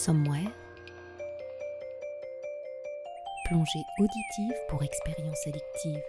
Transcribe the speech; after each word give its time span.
Somewhere. 0.00 0.48
Plongée 3.44 3.84
auditive 3.98 4.54
pour 4.70 4.82
expérience 4.82 5.36
sélective. 5.44 6.02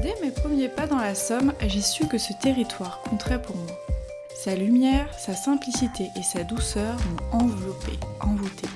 Dès 0.00 0.14
mes 0.22 0.30
premiers 0.30 0.68
pas 0.68 0.86
dans 0.86 0.98
la 0.98 1.16
Somme, 1.16 1.52
j'ai 1.66 1.80
su 1.80 2.06
que 2.06 2.18
ce 2.18 2.32
territoire 2.32 3.00
compterait 3.02 3.42
pour 3.42 3.56
moi. 3.56 3.76
Sa 4.44 4.54
lumière, 4.54 5.12
sa 5.18 5.34
simplicité 5.34 6.10
et 6.16 6.22
sa 6.22 6.44
douceur 6.44 6.94
m'ont 7.32 7.40
enveloppée, 7.40 7.98
envoûtée. 8.20 8.68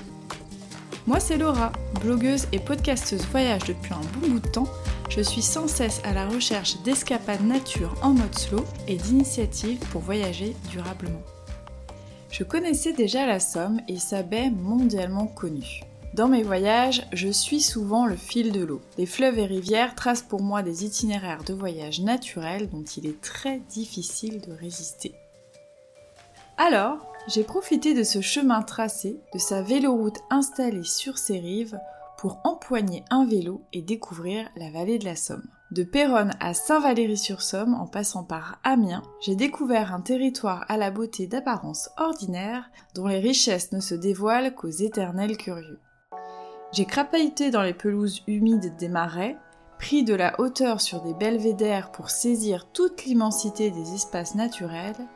Moi, 1.07 1.21
c'est 1.21 1.37
Laura, 1.37 1.71
blogueuse 2.01 2.45
et 2.51 2.59
podcasteuse 2.59 3.25
voyage 3.27 3.63
depuis 3.63 3.93
un 3.93 4.19
bon 4.19 4.27
bout 4.27 4.39
de 4.41 4.49
temps. 4.49 4.67
Je 5.09 5.21
suis 5.21 5.41
sans 5.41 5.69
cesse 5.69 6.01
à 6.03 6.11
la 6.11 6.27
recherche 6.27 6.81
d'escapades 6.83 7.45
nature 7.45 7.95
en 8.01 8.09
mode 8.09 8.37
slow 8.37 8.65
et 8.89 8.97
d'initiatives 8.97 9.79
pour 9.91 10.01
voyager 10.01 10.57
durablement. 10.71 11.23
Je 12.31 12.43
connaissais 12.43 12.93
déjà 12.93 13.25
la 13.25 13.39
Somme 13.39 13.81
et 13.87 13.97
sa 13.97 14.23
baie 14.23 14.51
mondialement 14.51 15.27
connue. 15.27 15.81
Dans 16.13 16.27
mes 16.27 16.43
voyages, 16.43 17.07
je 17.13 17.29
suis 17.29 17.61
souvent 17.61 18.05
le 18.05 18.15
fil 18.15 18.51
de 18.51 18.63
l'eau. 18.63 18.81
Les 18.97 19.05
fleuves 19.05 19.39
et 19.39 19.45
rivières 19.45 19.95
tracent 19.95 20.23
pour 20.23 20.41
moi 20.41 20.63
des 20.63 20.85
itinéraires 20.85 21.43
de 21.43 21.53
voyage 21.53 22.01
naturels 22.01 22.69
dont 22.69 22.83
il 22.83 23.07
est 23.07 23.21
très 23.21 23.59
difficile 23.59 24.41
de 24.41 24.53
résister. 24.53 25.13
Alors, 26.57 26.97
j'ai 27.27 27.43
profité 27.43 27.93
de 27.93 28.03
ce 28.03 28.21
chemin 28.21 28.61
tracé, 28.63 29.19
de 29.33 29.39
sa 29.39 29.61
véloroute 29.61 30.19
installée 30.29 30.83
sur 30.83 31.17
ses 31.17 31.39
rives, 31.39 31.79
pour 32.17 32.39
empoigner 32.43 33.05
un 33.11 33.25
vélo 33.25 33.61
et 33.71 33.81
découvrir 33.81 34.49
la 34.57 34.69
vallée 34.69 34.99
de 34.99 35.05
la 35.05 35.15
Somme. 35.15 35.47
De 35.71 35.83
Péronne 35.83 36.31
à 36.39 36.55
Saint-Valery-sur-Somme, 36.55 37.75
en 37.75 37.85
passant 37.85 38.23
par 38.23 38.57
Amiens, 38.63 39.03
j'ai 39.21 39.35
découvert 39.35 39.93
un 39.93 40.01
territoire 40.01 40.65
à 40.67 40.77
la 40.77 40.89
beauté 40.89 41.27
d'apparence 41.27 41.91
ordinaire, 41.97 42.71
dont 42.95 43.05
les 43.05 43.19
richesses 43.19 43.71
ne 43.71 43.79
se 43.79 43.93
dévoilent 43.93 44.55
qu'aux 44.55 44.69
éternels 44.69 45.37
curieux. 45.37 45.79
J'ai 46.71 46.85
crapahuté 46.85 47.51
dans 47.51 47.61
les 47.61 47.75
pelouses 47.75 48.23
humides 48.25 48.77
des 48.77 48.89
marais, 48.89 49.37
pris 49.77 50.03
de 50.03 50.15
la 50.15 50.39
hauteur 50.39 50.81
sur 50.81 51.01
des 51.01 51.13
belvédères 51.13 51.91
pour 51.91 52.09
saisir 52.09 52.71
toute 52.71 53.05
l'immensité 53.05 53.69
des 53.69 53.93
espaces 53.93 54.33
naturels, 54.33 55.07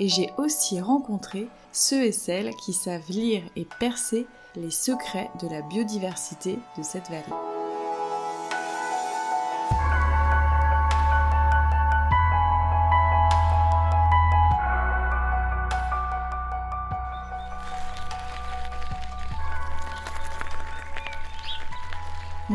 et 0.00 0.08
j'ai 0.08 0.30
aussi 0.38 0.80
rencontré 0.80 1.48
ceux 1.70 2.04
et 2.04 2.12
celles 2.12 2.54
qui 2.64 2.72
savent 2.72 3.10
lire 3.10 3.42
et 3.56 3.66
percer 3.78 4.26
les 4.56 4.70
secrets 4.70 5.30
de 5.42 5.48
la 5.48 5.60
biodiversité 5.60 6.58
de 6.78 6.82
cette 6.82 7.08
vallée. 7.10 7.67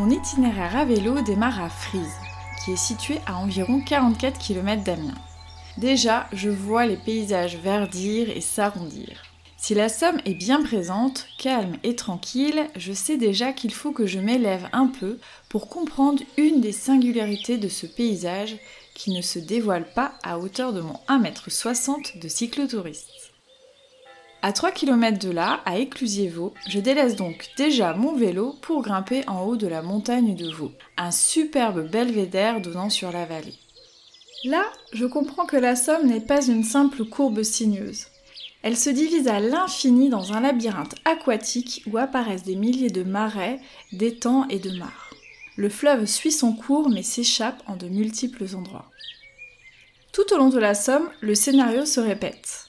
Mon 0.04 0.10
itinéraire 0.10 0.76
à 0.76 0.84
vélo 0.84 1.22
démarre 1.22 1.64
à 1.64 1.70
Frise, 1.70 2.18
qui 2.60 2.74
est 2.74 2.76
situé 2.76 3.20
à 3.26 3.38
environ 3.38 3.80
44 3.80 4.38
km 4.38 4.84
d'Amiens. 4.84 5.16
Déjà, 5.78 6.28
je 6.34 6.50
vois 6.50 6.86
les 6.86 6.98
paysages 6.98 7.56
verdir 7.56 8.30
et 8.30 8.42
s'arrondir. 8.42 9.24
Si 9.56 9.74
la 9.74 9.88
Somme 9.88 10.20
est 10.26 10.34
bien 10.34 10.62
présente, 10.62 11.28
calme 11.40 11.78
et 11.84 11.96
tranquille, 11.96 12.68
je 12.76 12.92
sais 12.92 13.16
déjà 13.16 13.54
qu'il 13.54 13.74
faut 13.74 13.94
que 13.94 14.06
je 14.06 14.20
m'élève 14.20 14.68
un 14.74 14.88
peu 14.88 15.20
pour 15.48 15.70
comprendre 15.70 16.22
une 16.36 16.60
des 16.60 16.74
singularités 16.74 17.58
de 17.58 17.70
ce 17.70 17.86
paysage 17.86 18.58
qui 18.96 19.12
ne 19.12 19.22
se 19.22 19.40
dévoile 19.40 19.88
pas 19.94 20.16
à 20.22 20.38
hauteur 20.38 20.74
de 20.74 20.82
mon 20.82 21.00
1m60 21.08 22.20
de 22.20 22.28
cyclotouriste. 22.28 23.33
À 24.46 24.52
3 24.52 24.72
km 24.72 25.20
de 25.20 25.32
là, 25.32 25.62
à 25.64 25.78
Éclusier-Vaux, 25.78 26.54
je 26.68 26.82
délaisse 26.82 27.16
donc 27.16 27.50
déjà 27.56 27.94
mon 27.94 28.14
vélo 28.14 28.58
pour 28.62 28.82
grimper 28.82 29.24
en 29.26 29.44
haut 29.46 29.56
de 29.56 29.68
la 29.68 29.82
montagne 29.82 30.36
de 30.36 30.52
Vaux, 30.52 30.74
un 30.98 31.12
superbe 31.12 31.90
belvédère 31.90 32.60
donnant 32.60 32.90
sur 32.90 33.10
la 33.14 33.24
vallée. 33.24 33.54
Là, 34.44 34.66
je 34.92 35.06
comprends 35.06 35.46
que 35.46 35.56
la 35.56 35.78
Somme 35.78 36.08
n'est 36.08 36.20
pas 36.20 36.46
une 36.46 36.66
simple 36.66 37.06
courbe 37.06 37.42
sinueuse. 37.42 38.08
Elle 38.64 38.76
se 38.76 38.90
divise 38.90 39.30
à 39.30 39.40
l'infini 39.40 40.10
dans 40.10 40.34
un 40.34 40.42
labyrinthe 40.42 40.96
aquatique 41.06 41.82
où 41.90 41.98
apparaissent 41.98 42.44
des 42.44 42.58
milliers 42.58 42.90
de 42.90 43.04
marais, 43.04 43.62
d'étangs 43.94 44.46
et 44.50 44.60
de 44.60 44.78
mares. 44.78 45.14
Le 45.56 45.70
fleuve 45.70 46.06
suit 46.06 46.34
son 46.34 46.52
cours 46.52 46.90
mais 46.90 47.04
s'échappe 47.04 47.64
en 47.66 47.78
de 47.78 47.88
multiples 47.88 48.54
endroits. 48.58 48.92
Tout 50.12 50.34
au 50.34 50.38
long 50.38 50.50
de 50.50 50.60
la 50.60 50.76
Somme, 50.76 51.10
le 51.22 51.34
scénario 51.34 51.86
se 51.86 52.02
répète. 52.02 52.68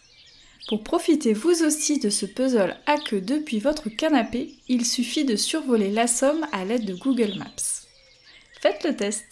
Pour 0.68 0.82
profiter 0.82 1.34
vous 1.34 1.62
aussi 1.62 1.98
de 1.98 2.08
ce 2.08 2.24
puzzle 2.24 2.76
à 2.86 2.96
queue 2.96 3.20
depuis 3.20 3.58
votre 3.58 3.90
canapé, 3.90 4.54
il 4.66 4.86
suffit 4.86 5.24
de 5.24 5.36
survoler 5.36 5.90
la 5.90 6.06
Somme 6.06 6.46
à 6.52 6.64
l'aide 6.64 6.86
de 6.86 6.94
Google 6.94 7.34
Maps. 7.36 7.84
Faites 8.62 8.82
le 8.82 8.96
test. 8.96 9.24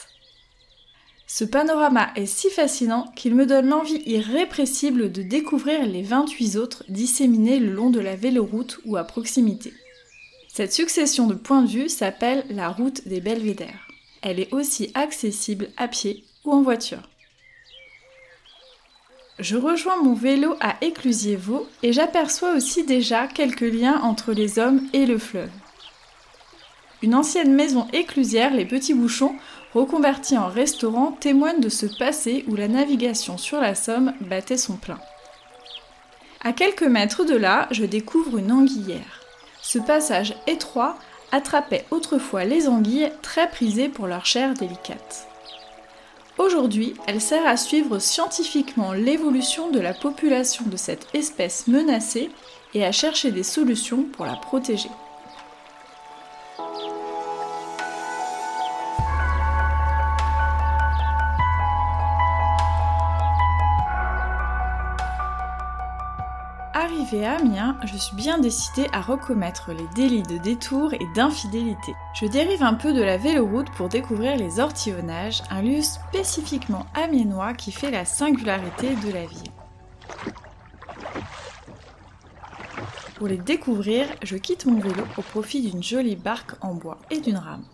Ce 1.26 1.44
panorama 1.44 2.10
est 2.16 2.26
si 2.26 2.50
fascinant 2.50 3.10
qu'il 3.16 3.34
me 3.34 3.46
donne 3.46 3.68
l'envie 3.68 4.02
irrépressible 4.04 5.10
de 5.10 5.22
découvrir 5.22 5.86
les 5.86 6.02
28 6.02 6.56
autres 6.56 6.84
disséminés 6.90 7.58
le 7.58 7.72
long 7.72 7.88
de 7.88 8.00
la 8.00 8.16
véloroute 8.16 8.80
ou 8.84 8.98
à 8.98 9.04
proximité. 9.04 9.72
Cette 10.48 10.74
succession 10.74 11.26
de 11.26 11.34
points 11.34 11.62
de 11.62 11.70
vue 11.70 11.88
s'appelle 11.88 12.44
la 12.50 12.68
route 12.68 13.08
des 13.08 13.22
belvédères. 13.22 13.88
Elle 14.20 14.38
est 14.38 14.52
aussi 14.52 14.90
accessible 14.92 15.70
à 15.78 15.88
pied 15.88 16.24
ou 16.44 16.52
en 16.52 16.60
voiture. 16.60 17.08
Je 19.38 19.56
rejoins 19.56 20.02
mon 20.02 20.14
vélo 20.14 20.56
à 20.60 20.76
Éclusier-Vaux 20.82 21.66
et 21.82 21.92
j'aperçois 21.92 22.52
aussi 22.52 22.84
déjà 22.84 23.26
quelques 23.26 23.60
liens 23.60 24.00
entre 24.02 24.32
les 24.32 24.58
hommes 24.58 24.82
et 24.92 25.06
le 25.06 25.16
fleuve. 25.18 25.50
Une 27.00 27.14
ancienne 27.14 27.54
maison 27.54 27.88
éclusière, 27.92 28.54
les 28.54 28.66
Petits 28.66 28.94
Bouchons, 28.94 29.34
reconvertie 29.74 30.36
en 30.36 30.48
restaurant, 30.48 31.12
témoigne 31.12 31.60
de 31.60 31.70
ce 31.70 31.86
passé 31.98 32.44
où 32.46 32.54
la 32.54 32.68
navigation 32.68 33.38
sur 33.38 33.60
la 33.60 33.74
Somme 33.74 34.12
battait 34.20 34.58
son 34.58 34.76
plein. 34.76 35.00
À 36.42 36.52
quelques 36.52 36.82
mètres 36.82 37.24
de 37.24 37.34
là, 37.34 37.68
je 37.70 37.84
découvre 37.84 38.38
une 38.38 38.52
anguillière. 38.52 39.22
Ce 39.62 39.78
passage 39.78 40.34
étroit 40.46 40.98
attrapait 41.32 41.86
autrefois 41.90 42.44
les 42.44 42.68
anguilles 42.68 43.10
très 43.22 43.48
prisées 43.48 43.88
pour 43.88 44.06
leur 44.06 44.26
chair 44.26 44.52
délicate. 44.54 45.31
Aujourd'hui, 46.38 46.94
elle 47.06 47.20
sert 47.20 47.46
à 47.46 47.56
suivre 47.56 47.98
scientifiquement 47.98 48.92
l'évolution 48.92 49.70
de 49.70 49.80
la 49.80 49.92
population 49.92 50.64
de 50.66 50.76
cette 50.76 51.06
espèce 51.12 51.66
menacée 51.66 52.30
et 52.74 52.84
à 52.84 52.92
chercher 52.92 53.30
des 53.30 53.42
solutions 53.42 54.04
pour 54.04 54.24
la 54.24 54.36
protéger. 54.36 54.88
À 67.14 67.36
Amiens, 67.36 67.76
je 67.84 67.98
suis 67.98 68.16
bien 68.16 68.38
décidée 68.38 68.86
à 68.90 69.02
recommettre 69.02 69.72
les 69.72 69.86
délits 69.94 70.22
de 70.22 70.38
détour 70.38 70.94
et 70.94 71.06
d'infidélité. 71.14 71.94
Je 72.14 72.24
dérive 72.24 72.62
un 72.62 72.72
peu 72.72 72.94
de 72.94 73.02
la 73.02 73.18
véloroute 73.18 73.70
pour 73.72 73.90
découvrir 73.90 74.38
les 74.38 74.60
ortillonnages, 74.60 75.42
un 75.50 75.60
lieu 75.60 75.82
spécifiquement 75.82 76.86
amiénois 76.94 77.52
qui 77.52 77.70
fait 77.70 77.90
la 77.90 78.06
singularité 78.06 78.94
de 78.94 79.12
la 79.12 79.26
ville. 79.26 79.52
Pour 83.16 83.28
les 83.28 83.36
découvrir, 83.36 84.06
je 84.22 84.38
quitte 84.38 84.64
mon 84.64 84.80
vélo 84.80 85.04
au 85.18 85.22
profit 85.22 85.60
d'une 85.60 85.82
jolie 85.82 86.16
barque 86.16 86.52
en 86.62 86.72
bois 86.72 86.98
et 87.10 87.20
d'une 87.20 87.36
rame. 87.36 87.64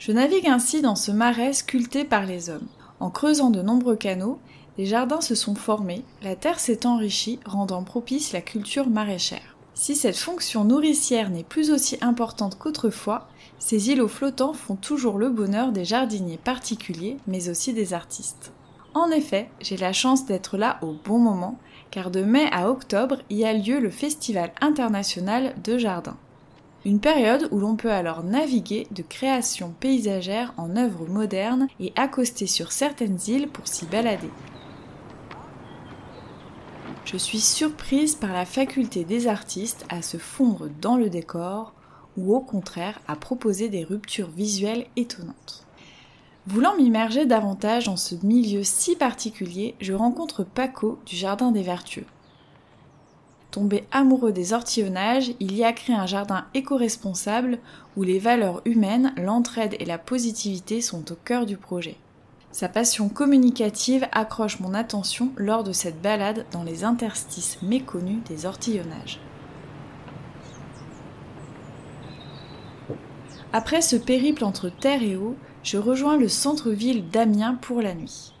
Je 0.00 0.10
navigue 0.10 0.48
ainsi 0.48 0.82
dans 0.82 0.96
ce 0.96 1.12
marais 1.12 1.52
sculpté 1.52 2.04
par 2.04 2.26
les 2.26 2.50
hommes, 2.50 2.66
en 2.98 3.10
creusant 3.10 3.50
de 3.50 3.62
nombreux 3.62 3.96
canaux 3.96 4.40
les 4.78 4.86
jardins 4.86 5.20
se 5.20 5.34
sont 5.34 5.54
formés, 5.54 6.04
la 6.22 6.36
terre 6.36 6.60
s'est 6.60 6.86
enrichie, 6.86 7.40
rendant 7.44 7.84
propice 7.84 8.32
la 8.32 8.40
culture 8.40 8.88
maraîchère. 8.88 9.56
Si 9.74 9.96
cette 9.96 10.16
fonction 10.16 10.64
nourricière 10.64 11.30
n'est 11.30 11.44
plus 11.44 11.70
aussi 11.70 11.96
importante 12.00 12.58
qu'autrefois, 12.58 13.28
ces 13.58 13.90
îlots 13.90 14.08
flottants 14.08 14.52
font 14.52 14.76
toujours 14.76 15.18
le 15.18 15.30
bonheur 15.30 15.72
des 15.72 15.84
jardiniers 15.84 16.38
particuliers, 16.38 17.16
mais 17.26 17.48
aussi 17.48 17.72
des 17.72 17.94
artistes. 17.94 18.52
En 18.94 19.10
effet, 19.10 19.48
j'ai 19.60 19.76
la 19.76 19.92
chance 19.92 20.26
d'être 20.26 20.56
là 20.56 20.78
au 20.82 20.94
bon 21.04 21.18
moment, 21.18 21.58
car 21.90 22.10
de 22.10 22.22
mai 22.22 22.48
à 22.52 22.70
octobre 22.70 23.18
y 23.30 23.44
a 23.44 23.52
lieu 23.52 23.78
le 23.80 23.90
Festival 23.90 24.52
international 24.60 25.54
de 25.64 25.78
jardins. 25.78 26.16
Une 26.84 27.00
période 27.00 27.48
où 27.50 27.58
l'on 27.58 27.76
peut 27.76 27.92
alors 27.92 28.24
naviguer 28.24 28.86
de 28.90 29.02
créations 29.02 29.74
paysagères 29.78 30.54
en 30.56 30.76
œuvres 30.76 31.06
modernes 31.06 31.68
et 31.78 31.92
accoster 31.94 32.46
sur 32.46 32.72
certaines 32.72 33.18
îles 33.28 33.48
pour 33.48 33.68
s'y 33.68 33.86
balader 33.86 34.30
je 37.10 37.16
suis 37.16 37.40
surprise 37.40 38.14
par 38.14 38.32
la 38.32 38.44
faculté 38.44 39.02
des 39.02 39.26
artistes 39.26 39.84
à 39.88 40.00
se 40.00 40.16
fondre 40.16 40.68
dans 40.80 40.96
le 40.96 41.10
décor 41.10 41.74
ou 42.16 42.36
au 42.36 42.40
contraire 42.40 43.00
à 43.08 43.16
proposer 43.16 43.68
des 43.68 43.82
ruptures 43.82 44.30
visuelles 44.30 44.86
étonnantes. 44.94 45.66
Voulant 46.46 46.76
m'immerger 46.76 47.26
davantage 47.26 47.86
dans 47.86 47.96
ce 47.96 48.14
milieu 48.24 48.62
si 48.62 48.94
particulier, 48.94 49.74
je 49.80 49.92
rencontre 49.92 50.44
Paco 50.44 51.00
du 51.04 51.16
Jardin 51.16 51.50
des 51.50 51.62
Vertueux. 51.62 52.06
Tombé 53.50 53.88
amoureux 53.90 54.30
des 54.30 54.52
ortillonnages, 54.52 55.32
il 55.40 55.56
y 55.56 55.64
a 55.64 55.72
créé 55.72 55.96
un 55.96 56.06
jardin 56.06 56.44
éco-responsable 56.54 57.58
où 57.96 58.04
les 58.04 58.20
valeurs 58.20 58.62
humaines, 58.64 59.12
l'entraide 59.16 59.74
et 59.80 59.84
la 59.84 59.98
positivité 59.98 60.80
sont 60.80 61.10
au 61.10 61.16
cœur 61.16 61.44
du 61.44 61.56
projet. 61.56 61.96
Sa 62.52 62.68
passion 62.68 63.08
communicative 63.08 64.06
accroche 64.10 64.58
mon 64.58 64.74
attention 64.74 65.32
lors 65.36 65.62
de 65.62 65.72
cette 65.72 66.02
balade 66.02 66.46
dans 66.50 66.64
les 66.64 66.84
interstices 66.84 67.62
méconnus 67.62 68.24
des 68.28 68.44
ortillonnages. 68.44 69.20
Après 73.52 73.82
ce 73.82 73.96
périple 73.96 74.44
entre 74.44 74.68
terre 74.68 75.02
et 75.02 75.16
eau, 75.16 75.36
je 75.62 75.76
rejoins 75.76 76.16
le 76.16 76.28
centre-ville 76.28 77.08
d'Amiens 77.08 77.54
pour 77.54 77.82
la 77.82 77.94
nuit. 77.94 78.34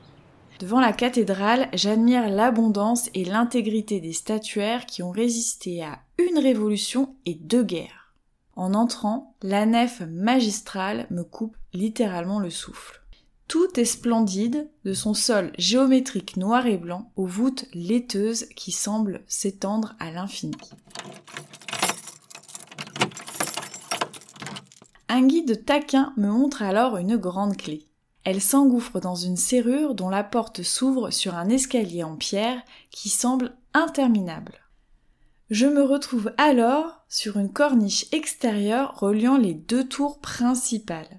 Devant 0.58 0.80
la 0.80 0.92
cathédrale, 0.92 1.68
j'admire 1.72 2.28
l'abondance 2.28 3.10
et 3.14 3.24
l'intégrité 3.24 4.00
des 4.00 4.12
statuaires 4.12 4.86
qui 4.86 5.02
ont 5.02 5.10
résisté 5.10 5.82
à 5.82 6.00
une 6.18 6.38
révolution 6.38 7.14
et 7.26 7.34
deux 7.34 7.64
guerres. 7.64 8.14
En 8.56 8.74
entrant, 8.74 9.34
la 9.42 9.66
nef 9.66 10.02
magistrale 10.08 11.06
me 11.10 11.22
coupe 11.22 11.56
littéralement 11.72 12.40
le 12.40 12.50
souffle. 12.50 12.99
Tout 13.50 13.80
est 13.80 13.84
splendide, 13.84 14.70
de 14.84 14.92
son 14.92 15.12
sol 15.12 15.50
géométrique 15.58 16.36
noir 16.36 16.66
et 16.66 16.76
blanc 16.76 17.10
aux 17.16 17.26
voûtes 17.26 17.64
laiteuses 17.74 18.46
qui 18.54 18.70
semblent 18.70 19.24
s'étendre 19.26 19.96
à 19.98 20.12
l'infini. 20.12 20.54
Un 25.08 25.26
guide 25.26 25.64
taquin 25.64 26.12
me 26.16 26.28
montre 26.28 26.62
alors 26.62 26.96
une 26.96 27.16
grande 27.16 27.56
clé. 27.56 27.88
Elle 28.22 28.40
s'engouffre 28.40 29.00
dans 29.00 29.16
une 29.16 29.36
serrure 29.36 29.96
dont 29.96 30.10
la 30.10 30.22
porte 30.22 30.62
s'ouvre 30.62 31.10
sur 31.10 31.34
un 31.34 31.48
escalier 31.48 32.04
en 32.04 32.14
pierre 32.14 32.62
qui 32.92 33.08
semble 33.08 33.56
interminable. 33.74 34.60
Je 35.50 35.66
me 35.66 35.82
retrouve 35.82 36.32
alors 36.38 37.04
sur 37.08 37.36
une 37.36 37.52
corniche 37.52 38.06
extérieure 38.12 38.94
reliant 39.00 39.38
les 39.38 39.54
deux 39.54 39.88
tours 39.88 40.20
principales. 40.20 41.18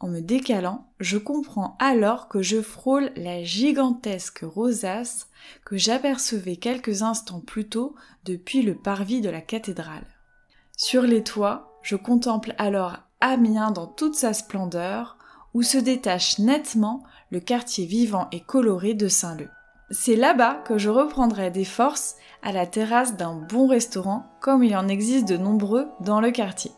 En 0.00 0.08
me 0.08 0.20
décalant, 0.20 0.86
je 0.98 1.18
comprends 1.18 1.76
alors 1.78 2.28
que 2.28 2.40
je 2.40 2.62
frôle 2.62 3.10
la 3.16 3.44
gigantesque 3.44 4.40
rosace 4.42 5.28
que 5.66 5.76
j'apercevais 5.76 6.56
quelques 6.56 7.02
instants 7.02 7.40
plus 7.40 7.68
tôt 7.68 7.94
depuis 8.24 8.62
le 8.62 8.74
parvis 8.74 9.20
de 9.20 9.28
la 9.28 9.42
cathédrale. 9.42 10.06
Sur 10.74 11.02
les 11.02 11.22
toits, 11.22 11.78
je 11.82 11.96
contemple 11.96 12.54
alors 12.56 12.96
Amiens 13.20 13.70
dans 13.70 13.86
toute 13.86 14.14
sa 14.14 14.32
splendeur, 14.32 15.18
où 15.52 15.62
se 15.62 15.76
détache 15.76 16.38
nettement 16.38 17.02
le 17.30 17.40
quartier 17.40 17.84
vivant 17.84 18.28
et 18.32 18.40
coloré 18.40 18.94
de 18.94 19.08
Saint-Leu. 19.08 19.50
C'est 19.90 20.16
là-bas 20.16 20.62
que 20.64 20.78
je 20.78 20.88
reprendrai 20.88 21.50
des 21.50 21.64
forces 21.64 22.16
à 22.42 22.52
la 22.52 22.66
terrasse 22.66 23.16
d'un 23.16 23.34
bon 23.34 23.66
restaurant 23.66 24.24
comme 24.40 24.64
il 24.64 24.74
en 24.76 24.88
existe 24.88 25.28
de 25.28 25.36
nombreux 25.36 25.88
dans 26.00 26.20
le 26.20 26.30
quartier. 26.30 26.70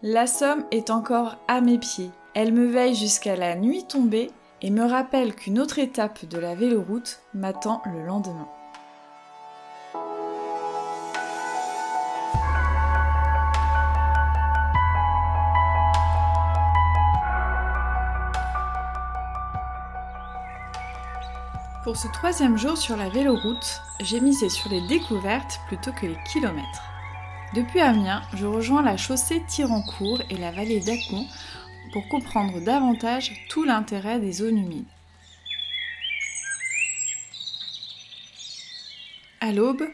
La 0.00 0.26
Somme 0.26 0.64
est 0.70 0.88
encore 0.88 1.38
à 1.48 1.60
mes 1.60 1.78
pieds. 1.78 2.10
Elle 2.34 2.54
me 2.54 2.66
veille 2.66 2.94
jusqu'à 2.94 3.36
la 3.36 3.56
nuit 3.56 3.84
tombée 3.84 4.30
et 4.62 4.70
me 4.70 4.84
rappelle 4.84 5.34
qu'une 5.34 5.58
autre 5.58 5.78
étape 5.78 6.24
de 6.24 6.38
la 6.38 6.54
véloroute 6.54 7.20
m'attend 7.34 7.82
le 7.84 8.06
lendemain. 8.06 8.48
Pour 21.84 21.98
ce 21.98 22.08
troisième 22.08 22.56
jour 22.56 22.78
sur 22.78 22.96
la 22.96 23.10
véloroute, 23.10 23.82
j'ai 24.00 24.20
misé 24.20 24.48
sur 24.48 24.70
les 24.70 24.80
découvertes 24.86 25.60
plutôt 25.66 25.92
que 25.92 26.06
les 26.06 26.18
kilomètres. 26.32 26.82
Depuis 27.54 27.80
Amiens, 27.80 28.22
je 28.34 28.46
rejoins 28.46 28.80
la 28.80 28.96
chaussée 28.96 29.42
Tirancourt 29.46 30.22
et 30.30 30.38
la 30.38 30.52
vallée 30.52 30.80
d'Acon 30.80 31.26
pour 31.92 32.08
comprendre 32.08 32.60
davantage 32.60 33.32
tout 33.48 33.64
l'intérêt 33.64 34.18
des 34.18 34.32
zones 34.32 34.58
humides. 34.58 34.84
À 39.40 39.52
l'aube, 39.52 39.86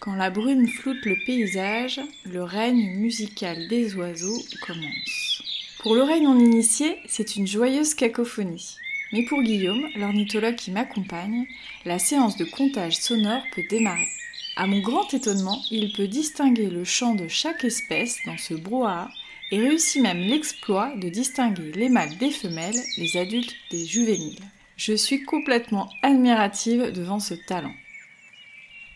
quand 0.00 0.14
la 0.14 0.30
brume 0.30 0.68
floute 0.68 1.04
le 1.04 1.16
paysage, 1.24 2.00
le 2.24 2.42
règne 2.42 2.96
musical 2.96 3.68
des 3.68 3.94
oiseaux 3.94 4.42
commence. 4.66 5.42
Pour 5.78 5.94
l'oreille 5.94 6.22
non 6.22 6.38
initiée, 6.38 6.98
c'est 7.06 7.36
une 7.36 7.46
joyeuse 7.46 7.94
cacophonie. 7.94 8.76
Mais 9.12 9.24
pour 9.24 9.42
Guillaume, 9.42 9.86
l'ornithologue 9.94 10.56
qui 10.56 10.72
m'accompagne, 10.72 11.46
la 11.84 11.98
séance 11.98 12.36
de 12.36 12.44
comptage 12.44 12.96
sonore 12.96 13.42
peut 13.54 13.62
démarrer. 13.70 14.08
À 14.56 14.66
mon 14.66 14.80
grand 14.80 15.12
étonnement, 15.14 15.62
il 15.70 15.92
peut 15.92 16.08
distinguer 16.08 16.68
le 16.68 16.84
chant 16.84 17.14
de 17.14 17.28
chaque 17.28 17.64
espèce 17.64 18.18
dans 18.26 18.38
ce 18.38 18.54
brouhaha 18.54 19.10
et 19.50 19.58
réussit 19.58 20.02
même 20.02 20.18
l'exploit 20.20 20.94
de 20.96 21.08
distinguer 21.08 21.72
les 21.72 21.88
mâles 21.88 22.16
des 22.18 22.30
femelles, 22.30 22.80
les 22.98 23.16
adultes 23.16 23.54
des 23.70 23.84
juvéniles. 23.84 24.42
Je 24.76 24.94
suis 24.94 25.22
complètement 25.22 25.88
admirative 26.02 26.92
devant 26.92 27.20
ce 27.20 27.34
talent. 27.34 27.74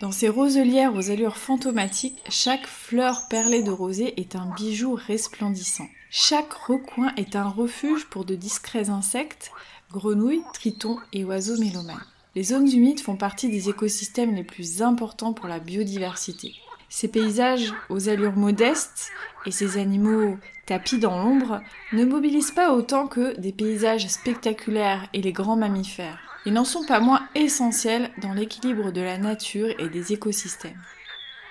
Dans 0.00 0.12
ces 0.12 0.28
roselières 0.28 0.94
aux 0.94 1.10
allures 1.10 1.36
fantomatiques, 1.36 2.22
chaque 2.30 2.66
fleur 2.66 3.28
perlée 3.28 3.62
de 3.62 3.70
rosée 3.70 4.18
est 4.18 4.34
un 4.34 4.52
bijou 4.56 4.94
resplendissant. 4.94 5.88
Chaque 6.10 6.52
recoin 6.52 7.12
est 7.16 7.36
un 7.36 7.48
refuge 7.48 8.06
pour 8.06 8.24
de 8.24 8.34
discrets 8.34 8.88
insectes, 8.88 9.52
grenouilles, 9.92 10.42
tritons 10.54 10.98
et 11.12 11.24
oiseaux 11.24 11.58
mélomanes. 11.58 12.04
Les 12.34 12.44
zones 12.44 12.70
humides 12.70 13.00
font 13.00 13.16
partie 13.16 13.50
des 13.50 13.68
écosystèmes 13.68 14.34
les 14.34 14.44
plus 14.44 14.82
importants 14.82 15.32
pour 15.32 15.48
la 15.48 15.58
biodiversité. 15.58 16.54
Ces 16.92 17.06
paysages 17.06 17.72
aux 17.88 18.08
allures 18.08 18.36
modestes 18.36 19.12
et 19.46 19.52
ces 19.52 19.78
animaux 19.78 20.36
tapis 20.66 20.98
dans 20.98 21.22
l'ombre 21.22 21.62
ne 21.92 22.04
mobilisent 22.04 22.50
pas 22.50 22.72
autant 22.72 23.06
que 23.06 23.38
des 23.38 23.52
paysages 23.52 24.08
spectaculaires 24.08 25.08
et 25.12 25.22
les 25.22 25.32
grands 25.32 25.56
mammifères. 25.56 26.18
Ils 26.46 26.52
n'en 26.52 26.64
sont 26.64 26.84
pas 26.84 26.98
moins 26.98 27.28
essentiels 27.36 28.10
dans 28.20 28.32
l'équilibre 28.32 28.90
de 28.90 29.00
la 29.00 29.18
nature 29.18 29.72
et 29.78 29.88
des 29.88 30.12
écosystèmes. 30.12 30.82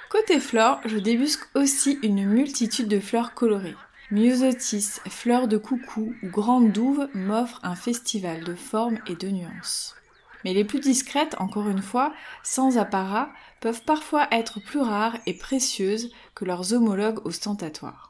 Côté 0.10 0.41
flore, 0.41 0.81
je 0.86 0.98
débusque 0.98 1.48
aussi 1.55 2.00
une 2.03 2.25
multitude 2.25 2.89
de 2.89 3.00
fleurs 3.00 3.34
colorées. 3.34 3.75
Myosotis, 4.12 5.00
fleurs 5.08 5.48
de 5.48 5.58
coucou 5.58 6.13
ou 6.22 6.27
grandes 6.27 6.74
douves 6.74 7.08
m'offrent 7.13 7.62
un 7.63 7.75
festival 7.75 8.43
de 8.43 8.55
formes 8.55 8.98
et 9.08 9.15
de 9.15 9.29
nuances. 9.29 9.96
Mais 10.43 10.53
les 10.53 10.63
plus 10.63 10.79
discrètes, 10.79 11.36
encore 11.39 11.67
une 11.67 11.81
fois, 11.81 12.13
sans 12.43 12.77
apparat, 12.77 13.29
peuvent 13.60 13.84
parfois 13.84 14.27
être 14.31 14.60
plus 14.60 14.79
rares 14.79 15.17
et 15.25 15.34
précieuses 15.34 16.12
que 16.36 16.46
leurs 16.46 16.74
homologues 16.74 17.25
ostentatoires. 17.25 18.10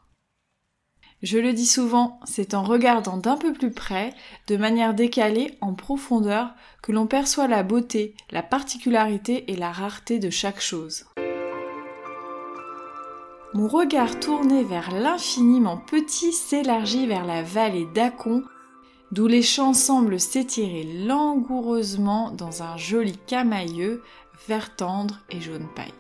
Je 1.21 1.37
le 1.37 1.51
dis 1.51 1.65
souvent, 1.65 2.19
c'est 2.23 2.53
en 2.53 2.63
regardant 2.63 3.17
d'un 3.17 3.35
peu 3.35 3.51
plus 3.51 3.71
près, 3.71 4.13
de 4.47 4.55
manière 4.55 4.93
décalée, 4.93 5.57
en 5.59 5.73
profondeur, 5.73 6.51
que 6.81 6.93
l'on 6.93 7.07
perçoit 7.07 7.47
la 7.47 7.63
beauté, 7.63 8.15
la 8.31 8.41
particularité 8.41 9.51
et 9.51 9.57
la 9.57 9.71
rareté 9.71 10.19
de 10.19 10.29
chaque 10.29 10.61
chose. 10.61 11.05
Mon 13.53 13.67
regard 13.67 14.19
tourné 14.19 14.63
vers 14.63 14.91
l'infiniment 14.91 15.77
petit 15.77 16.31
s'élargit 16.31 17.07
vers 17.07 17.25
la 17.25 17.43
vallée 17.43 17.87
d'Acon, 17.93 18.43
d'où 19.11 19.27
les 19.27 19.41
champs 19.41 19.73
semblent 19.73 20.19
s'étirer 20.19 20.83
langoureusement 21.05 22.31
dans 22.31 22.63
un 22.63 22.77
joli 22.77 23.17
camailleux 23.27 24.03
vert 24.47 24.75
tendre 24.75 25.19
et 25.29 25.41
jaune 25.41 25.67
paille. 25.75 25.93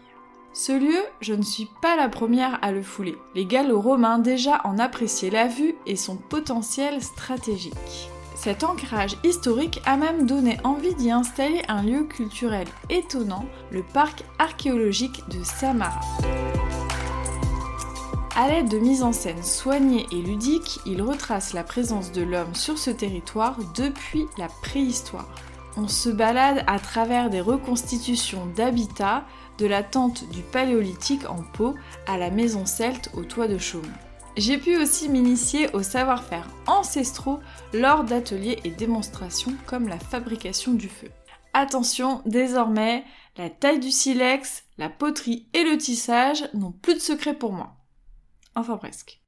Ce 0.53 0.71
lieu, 0.71 0.99
je 1.21 1.33
ne 1.33 1.43
suis 1.43 1.67
pas 1.81 1.95
la 1.95 2.09
première 2.09 2.59
à 2.63 2.71
le 2.71 2.81
fouler. 2.81 3.15
Les 3.35 3.45
Gallo-Romains 3.45 4.19
déjà 4.19 4.61
en 4.63 4.79
appréciaient 4.79 5.29
la 5.29 5.47
vue 5.47 5.75
et 5.85 5.95
son 5.95 6.17
potentiel 6.17 7.01
stratégique. 7.01 8.09
Cet 8.35 8.63
ancrage 8.63 9.17
historique 9.23 9.81
a 9.85 9.97
même 9.97 10.25
donné 10.25 10.57
envie 10.63 10.95
d'y 10.95 11.11
installer 11.11 11.61
un 11.67 11.83
lieu 11.83 12.03
culturel 12.03 12.67
étonnant, 12.89 13.45
le 13.69 13.83
parc 13.83 14.23
archéologique 14.39 15.21
de 15.29 15.43
Samara. 15.43 15.99
À 18.39 18.47
l'aide 18.47 18.69
de 18.69 18.77
mise 18.77 19.03
en 19.03 19.11
scène 19.11 19.43
soignée 19.43 20.07
et 20.13 20.21
ludique, 20.21 20.79
il 20.85 21.01
retrace 21.01 21.51
la 21.51 21.65
présence 21.65 22.13
de 22.13 22.21
l'homme 22.21 22.55
sur 22.55 22.77
ce 22.77 22.89
territoire 22.89 23.57
depuis 23.75 24.27
la 24.37 24.47
préhistoire. 24.47 25.27
On 25.75 25.89
se 25.89 26.07
balade 26.07 26.63
à 26.65 26.79
travers 26.79 27.29
des 27.29 27.41
reconstitutions 27.41 28.45
d'habitats, 28.55 29.25
de 29.57 29.65
la 29.65 29.83
tente 29.83 30.23
du 30.29 30.41
paléolithique 30.41 31.29
en 31.29 31.43
pot 31.51 31.75
à 32.07 32.17
la 32.17 32.29
maison 32.29 32.65
celte 32.65 33.09
au 33.13 33.25
toit 33.25 33.49
de 33.49 33.57
chaume. 33.57 33.91
J'ai 34.37 34.57
pu 34.57 34.77
aussi 34.77 35.09
m'initier 35.09 35.67
au 35.73 35.83
savoir-faire 35.83 36.47
ancestraux 36.65 37.41
lors 37.73 38.05
d'ateliers 38.05 38.59
et 38.63 38.69
démonstrations 38.69 39.53
comme 39.65 39.89
la 39.89 39.99
fabrication 39.99 40.71
du 40.71 40.87
feu. 40.87 41.09
Attention, 41.53 42.21
désormais, 42.25 43.03
la 43.35 43.49
taille 43.49 43.81
du 43.81 43.91
silex, 43.91 44.63
la 44.77 44.87
poterie 44.87 45.47
et 45.53 45.65
le 45.65 45.77
tissage 45.77 46.47
n'ont 46.53 46.71
plus 46.71 46.93
de 46.93 46.99
secret 46.99 47.33
pour 47.33 47.51
moi. 47.51 47.75
Enfin 48.55 48.77
presque. 48.77 49.21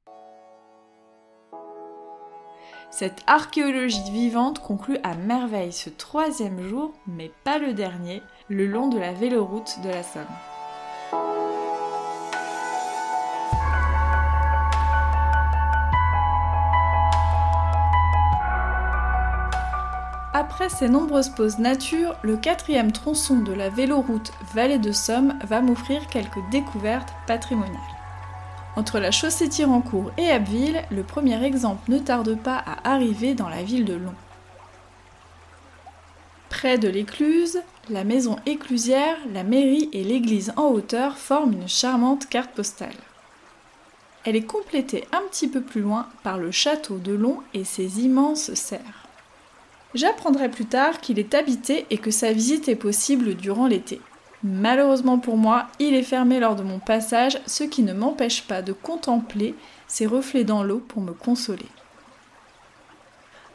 Cette 2.90 3.22
archéologie 3.26 4.10
vivante 4.10 4.58
conclut 4.58 4.98
à 5.02 5.14
merveille 5.14 5.72
ce 5.72 5.88
troisième 5.88 6.60
jour, 6.60 6.92
mais 7.06 7.30
pas 7.42 7.58
le 7.58 7.72
dernier, 7.72 8.22
le 8.48 8.66
long 8.66 8.88
de 8.88 8.98
la 8.98 9.14
véloroute 9.14 9.78
de 9.82 9.88
la 9.88 10.02
Somme. 10.02 10.26
Après 20.34 20.68
ces 20.68 20.88
nombreuses 20.88 21.30
pauses 21.30 21.58
nature, 21.58 22.14
le 22.22 22.36
quatrième 22.36 22.92
tronçon 22.92 23.40
de 23.40 23.52
la 23.52 23.70
véloroute 23.70 24.32
Vallée 24.54 24.78
de 24.78 24.92
Somme 24.92 25.38
va 25.44 25.62
m'offrir 25.62 26.06
quelques 26.08 26.40
découvertes 26.50 27.14
patrimoniales. 27.26 27.91
Entre 28.74 28.98
la 28.98 29.10
chaussée 29.10 29.50
Tirancourt 29.50 30.12
et 30.16 30.30
Abbeville, 30.30 30.82
le 30.90 31.02
premier 31.02 31.42
exemple 31.44 31.90
ne 31.90 31.98
tarde 31.98 32.36
pas 32.38 32.56
à 32.56 32.92
arriver 32.92 33.34
dans 33.34 33.50
la 33.50 33.62
ville 33.62 33.84
de 33.84 33.94
Long. 33.94 34.14
Près 36.48 36.78
de 36.78 36.88
l'écluse, 36.88 37.60
la 37.90 38.04
maison 38.04 38.36
éclusière, 38.46 39.16
la 39.32 39.42
mairie 39.42 39.90
et 39.92 40.04
l'église 40.04 40.52
en 40.56 40.66
hauteur 40.66 41.18
forment 41.18 41.54
une 41.54 41.68
charmante 41.68 42.28
carte 42.28 42.52
postale. 42.52 42.94
Elle 44.24 44.36
est 44.36 44.46
complétée 44.46 45.04
un 45.12 45.20
petit 45.28 45.48
peu 45.48 45.60
plus 45.60 45.80
loin 45.80 46.06
par 46.22 46.38
le 46.38 46.50
château 46.50 46.96
de 46.96 47.12
Long 47.12 47.40
et 47.52 47.64
ses 47.64 48.00
immenses 48.00 48.54
serres. 48.54 49.08
J'apprendrai 49.94 50.48
plus 50.48 50.66
tard 50.66 51.00
qu'il 51.00 51.18
est 51.18 51.34
habité 51.34 51.86
et 51.90 51.98
que 51.98 52.10
sa 52.10 52.32
visite 52.32 52.68
est 52.68 52.76
possible 52.76 53.34
durant 53.34 53.66
l'été. 53.66 54.00
Malheureusement 54.44 55.18
pour 55.18 55.36
moi, 55.36 55.68
il 55.78 55.94
est 55.94 56.02
fermé 56.02 56.40
lors 56.40 56.56
de 56.56 56.64
mon 56.64 56.80
passage, 56.80 57.38
ce 57.46 57.62
qui 57.62 57.82
ne 57.82 57.92
m'empêche 57.92 58.42
pas 58.42 58.60
de 58.60 58.72
contempler 58.72 59.54
ses 59.86 60.06
reflets 60.06 60.44
dans 60.44 60.64
l'eau 60.64 60.82
pour 60.88 61.00
me 61.00 61.12
consoler. 61.12 61.68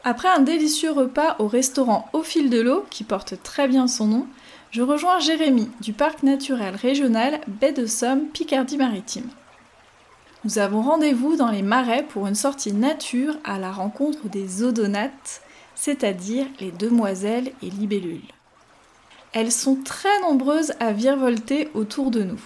Après 0.04 0.28
un 0.28 0.40
délicieux 0.40 0.92
repas 0.92 1.36
au 1.38 1.48
restaurant 1.48 2.08
Au 2.14 2.22
fil 2.22 2.48
de 2.48 2.60
l'eau, 2.60 2.86
qui 2.88 3.04
porte 3.04 3.42
très 3.42 3.68
bien 3.68 3.86
son 3.86 4.06
nom, 4.06 4.26
je 4.70 4.82
rejoins 4.82 5.18
Jérémy 5.18 5.68
du 5.80 5.92
parc 5.92 6.22
naturel 6.22 6.74
régional 6.74 7.40
Baie 7.46 7.72
de 7.72 7.84
Somme 7.84 8.26
Picardie-Maritime. 8.28 9.28
Nous 10.44 10.58
avons 10.58 10.82
rendez-vous 10.82 11.36
dans 11.36 11.50
les 11.50 11.62
marais 11.62 12.04
pour 12.04 12.26
une 12.26 12.34
sortie 12.34 12.72
nature 12.72 13.34
à 13.44 13.58
la 13.58 13.72
rencontre 13.72 14.28
des 14.28 14.62
odonates, 14.62 15.42
c'est-à-dire 15.74 16.46
les 16.60 16.70
demoiselles 16.70 17.52
et 17.62 17.70
libellules. 17.70 18.37
Elles 19.32 19.52
sont 19.52 19.76
très 19.76 20.20
nombreuses 20.20 20.72
à 20.80 20.92
virevolter 20.92 21.70
autour 21.74 22.10
de 22.10 22.22
nous. 22.22 22.40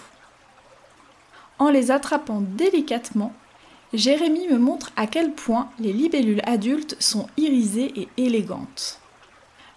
En 1.59 1.69
les 1.69 1.91
attrapant 1.91 2.41
délicatement, 2.41 3.33
Jérémy 3.93 4.47
me 4.47 4.57
montre 4.57 4.91
à 4.95 5.07
quel 5.07 5.33
point 5.33 5.69
les 5.79 5.93
libellules 5.93 6.41
adultes 6.45 6.97
sont 6.99 7.27
irisées 7.37 7.93
et 7.95 8.09
élégantes. 8.17 8.99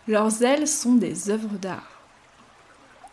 Leurs 0.08 0.42
ailes 0.42 0.66
sont 0.66 0.94
des 0.94 1.30
œuvres 1.30 1.58
d'art. 1.60 1.96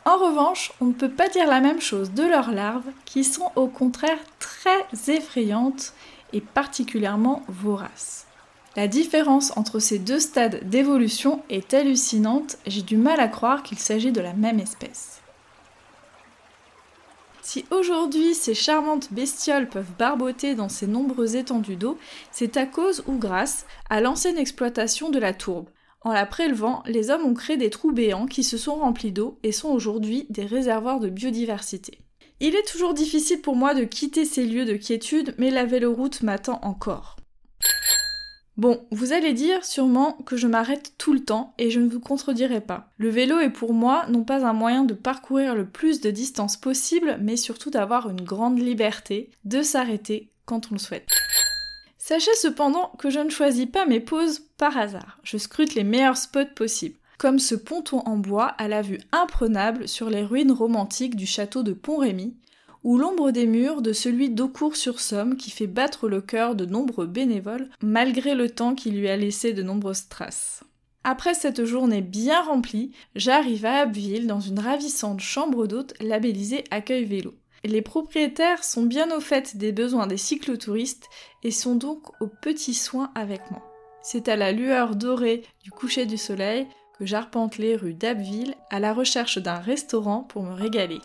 En 0.06 0.18
revanche, 0.18 0.72
on 0.82 0.86
ne 0.86 0.94
peut 0.94 1.12
pas 1.12 1.30
dire 1.30 1.48
la 1.48 1.62
même 1.62 1.82
chose 1.82 2.12
de 2.12 2.24
leurs 2.24 2.52
larves, 2.52 2.90
qui 3.06 3.24
sont 3.24 3.52
au 3.56 3.68
contraire 3.68 4.20
très 4.40 4.86
effrayantes 5.08 5.94
et 6.34 6.42
particulièrement 6.42 7.44
voraces. 7.48 8.23
La 8.76 8.88
différence 8.88 9.56
entre 9.56 9.78
ces 9.78 10.00
deux 10.00 10.20
stades 10.20 10.68
d'évolution 10.68 11.44
est 11.50 11.76
hallucinante, 11.76 12.58
j'ai 12.66 12.82
du 12.82 12.98
mal 12.98 13.20
à 13.20 13.28
croire 13.28 13.62
qu'il 13.62 13.78
s'agit 13.78 14.12
de 14.12 14.22
la 14.22 14.34
même 14.34 14.60
espèce. 14.60 15.22
Si 17.44 17.66
aujourd'hui 17.70 18.34
ces 18.34 18.56
charmantes 18.56 19.14
bestioles 19.14 19.70
peuvent 19.70 19.92
barboter 20.00 20.56
dans 20.56 20.70
ces 20.70 20.88
nombreuses 20.88 21.36
étendues 21.36 21.76
d'eau, 21.76 22.00
c'est 22.32 22.58
à 22.58 22.66
cause 22.66 23.04
ou 23.06 23.18
grâce 23.18 23.68
à 23.92 24.02
l'ancienne 24.02 24.40
exploitation 24.40 25.12
de 25.12 25.20
la 25.20 25.34
tourbe. 25.34 25.70
En 26.02 26.12
la 26.12 26.26
prélevant, 26.26 26.82
les 26.88 27.12
hommes 27.12 27.26
ont 27.26 27.34
créé 27.36 27.58
des 27.58 27.70
trous 27.70 27.92
béants 27.92 28.26
qui 28.26 28.44
se 28.44 28.58
sont 28.58 28.76
remplis 28.76 29.12
d'eau 29.12 29.38
et 29.44 29.52
sont 29.52 29.70
aujourd'hui 29.70 30.26
des 30.30 30.46
réservoirs 30.46 31.00
de 31.00 31.10
biodiversité. 31.10 32.00
Il 32.40 32.56
est 32.56 32.68
toujours 32.68 32.96
difficile 32.96 33.42
pour 33.42 33.56
moi 33.56 33.76
de 33.76 33.84
quitter 33.84 34.26
ces 34.26 34.46
lieux 34.46 34.66
de 34.66 34.76
quiétude, 34.76 35.36
mais 35.38 35.52
la 35.52 35.66
véloroute 35.66 36.24
m'attend 36.24 36.60
encore. 36.64 37.18
Bon, 38.56 38.86
vous 38.92 39.14
allez 39.14 39.34
dire 39.34 39.66
sûrement 39.66 40.14
que 40.26 40.38
je 40.38 40.48
m'arrête 40.48 40.94
tout 41.00 41.14
le 41.14 41.24
temps 41.24 41.56
et 41.58 41.72
je 41.72 41.80
ne 41.80 41.90
vous 41.90 42.00
contredirai 42.00 42.62
pas. 42.62 42.88
Le 42.98 43.10
vélo 43.10 43.40
est 43.40 43.50
pour 43.50 43.74
moi 43.74 44.06
non 44.10 44.24
pas 44.24 44.46
un 44.46 44.54
moyen 44.54 44.84
de 44.84 44.94
parcourir 44.94 45.56
le 45.56 45.66
plus 45.66 46.02
de 46.02 46.12
distance 46.12 46.56
possible, 46.56 47.18
mais 47.20 47.36
surtout 47.36 47.72
d'avoir 47.72 48.10
une 48.10 48.22
grande 48.22 48.60
liberté, 48.60 49.32
de 49.44 49.64
s'arrêter 49.64 50.30
quand 50.46 50.68
on 50.70 50.76
le 50.76 50.80
souhaite. 50.80 51.08
Sachez 51.98 52.34
cependant 52.36 52.92
que 53.00 53.10
je 53.10 53.20
ne 53.20 53.30
choisis 53.30 53.66
pas 53.66 53.88
mes 53.88 54.02
pauses 54.02 54.42
par 54.58 54.78
hasard. 54.78 55.20
Je 55.24 55.38
scrute 55.38 55.74
les 55.74 55.84
meilleurs 55.84 56.18
spots 56.18 56.54
possibles, 56.54 56.98
comme 57.18 57.40
ce 57.40 57.56
ponton 57.56 58.00
en 58.06 58.18
bois 58.18 58.48
à 58.48 58.68
la 58.68 58.84
vue 58.84 59.00
imprenable 59.12 59.88
sur 59.88 60.12
les 60.12 60.24
ruines 60.24 60.52
romantiques 60.52 61.16
du 61.16 61.26
château 61.26 61.64
de 61.64 61.74
Pont-Rémy, 61.74 62.36
ou 62.84 62.98
l'ombre 62.98 63.32
des 63.32 63.46
murs 63.46 63.82
de 63.82 63.94
celui 63.94 64.30
d'Aucourt-sur-Somme 64.30 65.38
qui 65.38 65.52
fait 65.52 65.68
battre 65.68 66.08
le 66.08 66.22
cœur 66.22 66.56
de 66.56 66.66
nombreux 66.66 67.08
bénévoles 67.08 67.70
malgré 67.82 68.36
le 68.36 68.50
temps 68.50 68.76
qui 68.76 68.92
lui 68.92 69.08
a 69.10 69.18
laissé 69.18 69.54
de 69.54 69.64
nombreuses 69.64 70.10
traces. 70.10 70.64
Après 71.06 71.34
cette 71.34 71.66
journée 71.66 72.02
bien 72.02 72.42
remplie, 72.42 72.92
j'arrive 73.16 73.66
à 73.66 73.80
Abbeville 73.82 74.28
dans 74.28 74.40
une 74.40 74.60
ravissante 74.60 75.20
chambre 75.20 75.68
d'hôte 75.68 75.94
labellisée 76.00 76.64
Accueil 76.72 77.06
Vélo. 77.06 77.34
Les 77.66 77.82
propriétaires 77.82 78.64
sont 78.64 78.84
bien 78.84 79.16
au 79.16 79.20
fait 79.22 79.58
des 79.58 79.72
besoins 79.72 80.08
des 80.08 80.18
cyclotouristes 80.18 81.10
et 81.44 81.52
sont 81.52 81.76
donc 81.76 82.10
aux 82.22 82.28
petits 82.28 82.74
soins 82.74 83.12
avec 83.16 83.52
moi. 83.52 83.64
C'est 84.02 84.28
à 84.28 84.36
la 84.36 84.52
lueur 84.52 84.96
dorée 84.98 85.44
du 85.64 85.72
coucher 85.72 86.06
du 86.06 86.18
soleil 86.18 86.68
que 87.00 87.06
j'arpente 87.06 87.58
les 87.58 87.76
rues 87.76 87.94
d'Abbeville 87.94 88.56
à 88.70 88.80
la 88.80 88.94
recherche 88.94 89.38
d'un 89.38 89.60
restaurant 89.60 90.24
pour 90.24 90.44
me 90.44 90.54
régaler. 90.54 91.00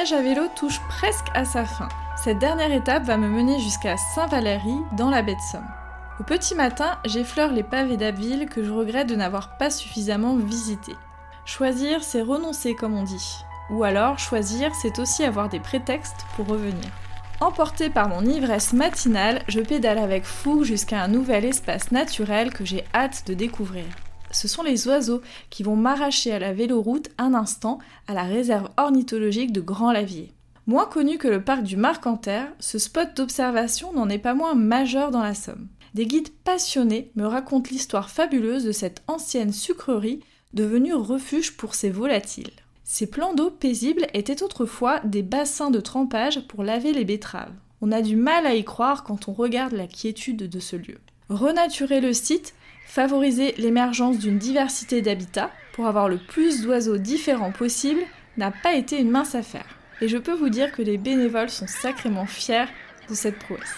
Voyage 0.00 0.12
à 0.18 0.22
vélo 0.22 0.48
touche 0.56 0.80
presque 0.88 1.26
à 1.34 1.44
sa 1.44 1.66
fin. 1.66 1.88
Cette 2.16 2.38
dernière 2.38 2.72
étape 2.72 3.04
va 3.04 3.18
me 3.18 3.28
mener 3.28 3.58
jusqu'à 3.58 3.98
Saint-Valéry, 4.14 4.74
dans 4.96 5.10
la 5.10 5.20
baie 5.20 5.34
de 5.34 5.40
Somme. 5.52 5.68
Au 6.18 6.22
petit 6.22 6.54
matin, 6.54 6.96
j'effleure 7.04 7.52
les 7.52 7.62
pavés 7.62 7.98
d'Abbeville 7.98 8.46
que 8.46 8.64
je 8.64 8.70
regrette 8.70 9.08
de 9.08 9.14
n'avoir 9.14 9.58
pas 9.58 9.68
suffisamment 9.68 10.36
visité. 10.36 10.94
Choisir, 11.44 12.02
c'est 12.02 12.22
renoncer, 12.22 12.74
comme 12.74 12.96
on 12.96 13.02
dit. 13.02 13.44
Ou 13.68 13.84
alors, 13.84 14.18
choisir, 14.18 14.74
c'est 14.74 14.98
aussi 14.98 15.22
avoir 15.22 15.50
des 15.50 15.60
prétextes 15.60 16.24
pour 16.34 16.46
revenir. 16.46 16.88
Emporté 17.40 17.90
par 17.90 18.08
mon 18.08 18.24
ivresse 18.24 18.72
matinale, 18.72 19.42
je 19.48 19.60
pédale 19.60 19.98
avec 19.98 20.24
fou 20.24 20.64
jusqu'à 20.64 21.02
un 21.02 21.08
nouvel 21.08 21.44
espace 21.44 21.92
naturel 21.92 22.54
que 22.54 22.64
j'ai 22.64 22.84
hâte 22.94 23.24
de 23.26 23.34
découvrir 23.34 23.84
ce 24.30 24.48
sont 24.48 24.62
les 24.62 24.88
oiseaux 24.88 25.22
qui 25.50 25.62
vont 25.62 25.76
m'arracher 25.76 26.32
à 26.32 26.38
la 26.38 26.52
véloroute 26.52 27.10
un 27.18 27.34
instant 27.34 27.78
à 28.06 28.14
la 28.14 28.24
réserve 28.24 28.68
ornithologique 28.76 29.52
de 29.52 29.60
Grand 29.60 29.92
Lavier. 29.92 30.32
Moins 30.66 30.86
connu 30.86 31.18
que 31.18 31.28
le 31.28 31.42
parc 31.42 31.62
du 31.62 31.76
Marcanterre, 31.76 32.52
ce 32.60 32.78
spot 32.78 33.16
d'observation 33.16 33.92
n'en 33.92 34.08
est 34.08 34.18
pas 34.18 34.34
moins 34.34 34.54
majeur 34.54 35.10
dans 35.10 35.22
la 35.22 35.34
Somme. 35.34 35.68
Des 35.94 36.06
guides 36.06 36.30
passionnés 36.44 37.10
me 37.16 37.26
racontent 37.26 37.70
l'histoire 37.70 38.10
fabuleuse 38.10 38.64
de 38.64 38.72
cette 38.72 39.02
ancienne 39.08 39.52
sucrerie 39.52 40.20
devenue 40.54 40.94
refuge 40.94 41.56
pour 41.56 41.74
ces 41.74 41.90
volatiles. 41.90 42.50
Ces 42.84 43.08
plans 43.08 43.34
d'eau 43.34 43.50
paisibles 43.50 44.06
étaient 44.14 44.42
autrefois 44.42 45.00
des 45.00 45.22
bassins 45.22 45.70
de 45.70 45.80
trempage 45.80 46.46
pour 46.46 46.62
laver 46.62 46.92
les 46.92 47.04
betteraves. 47.04 47.52
On 47.80 47.92
a 47.92 48.02
du 48.02 48.16
mal 48.16 48.46
à 48.46 48.54
y 48.54 48.64
croire 48.64 49.04
quand 49.04 49.28
on 49.28 49.32
regarde 49.32 49.72
la 49.72 49.86
quiétude 49.86 50.48
de 50.48 50.60
ce 50.60 50.76
lieu. 50.76 50.98
Renaturer 51.28 52.00
le 52.00 52.12
site 52.12 52.54
Favoriser 52.90 53.54
l'émergence 53.56 54.18
d'une 54.18 54.38
diversité 54.38 55.00
d'habitats 55.00 55.52
pour 55.74 55.86
avoir 55.86 56.08
le 56.08 56.18
plus 56.18 56.62
d'oiseaux 56.62 56.96
différents 56.96 57.52
possible 57.52 58.00
n'a 58.36 58.50
pas 58.50 58.74
été 58.74 58.98
une 58.98 59.12
mince 59.12 59.36
affaire. 59.36 59.78
Et 60.00 60.08
je 60.08 60.18
peux 60.18 60.34
vous 60.34 60.48
dire 60.48 60.72
que 60.72 60.82
les 60.82 60.98
bénévoles 60.98 61.50
sont 61.50 61.68
sacrément 61.68 62.26
fiers 62.26 62.64
de 63.08 63.14
cette 63.14 63.38
prouesse. 63.38 63.76